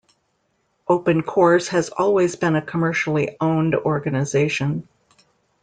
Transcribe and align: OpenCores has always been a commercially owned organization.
OpenCores 0.89 1.67
has 1.67 1.89
always 1.89 2.35
been 2.35 2.55
a 2.55 2.61
commercially 2.63 3.37
owned 3.39 3.75
organization. 3.75 4.87